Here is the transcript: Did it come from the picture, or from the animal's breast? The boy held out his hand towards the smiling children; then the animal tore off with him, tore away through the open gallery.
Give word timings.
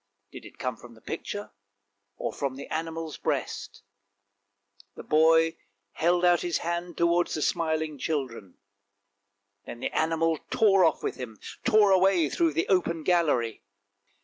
Did 0.31 0.45
it 0.45 0.57
come 0.57 0.77
from 0.77 0.95
the 0.95 0.99
picture, 1.01 1.51
or 2.17 2.33
from 2.33 2.55
the 2.55 2.65
animal's 2.69 3.17
breast? 3.17 3.83
The 4.95 5.03
boy 5.03 5.57
held 5.91 6.25
out 6.25 6.41
his 6.41 6.57
hand 6.57 6.97
towards 6.97 7.35
the 7.35 7.41
smiling 7.43 7.99
children; 7.99 8.57
then 9.67 9.79
the 9.79 9.95
animal 9.95 10.39
tore 10.49 10.85
off 10.85 11.03
with 11.03 11.17
him, 11.17 11.39
tore 11.63 11.91
away 11.91 12.31
through 12.31 12.53
the 12.53 12.67
open 12.67 13.03
gallery. 13.03 13.61